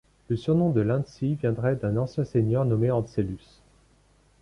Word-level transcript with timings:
Le 0.29 0.35
surnom 0.35 0.71
de 0.71 0.81
Lancy 0.81 1.35
viendrait 1.35 1.75
d'un 1.75 1.95
ancien 1.95 2.25
seigneur 2.25 2.65
nommé 2.65 2.89
Ancellus. 2.89 3.61